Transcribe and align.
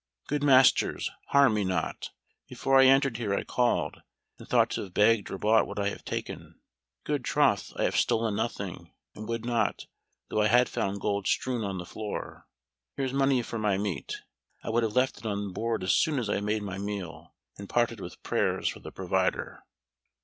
"Good 0.27 0.41
masters, 0.41 1.11
harm 1.27 1.53
me 1.53 1.63
not. 1.63 2.09
Before 2.47 2.79
I 2.79 2.87
entered 2.87 3.17
here, 3.17 3.35
I 3.35 3.43
called, 3.43 4.01
and 4.39 4.47
thought 4.49 4.71
to 4.71 4.81
have 4.81 4.95
begged 4.95 5.29
or 5.29 5.37
bought 5.37 5.67
what 5.67 5.77
I 5.77 5.89
have 5.89 6.03
taken. 6.03 6.59
Good 7.03 7.23
troth, 7.23 7.71
I 7.75 7.83
have 7.83 7.95
stolen 7.95 8.35
nothing, 8.35 8.91
and 9.13 9.27
would 9.29 9.45
not, 9.45 9.85
though 10.29 10.41
I 10.41 10.47
had 10.47 10.69
found 10.69 11.01
gold 11.01 11.27
strewed 11.27 11.63
on 11.63 11.77
the 11.77 11.85
floor. 11.85 12.47
Here's 12.97 13.13
money 13.13 13.43
for 13.43 13.59
my 13.59 13.77
meat; 13.77 14.23
I 14.63 14.71
would 14.71 14.81
have 14.81 14.95
left 14.95 15.19
it 15.19 15.25
on 15.27 15.43
the 15.49 15.53
board 15.53 15.83
as 15.83 15.91
soon 15.91 16.17
as 16.17 16.31
I 16.31 16.35
had 16.35 16.45
made 16.45 16.63
my 16.63 16.79
meal, 16.79 17.35
and 17.59 17.69
parted 17.69 17.99
with 17.99 18.23
prayers 18.23 18.67
for 18.69 18.79
the 18.79 18.91
provider." 18.91 19.61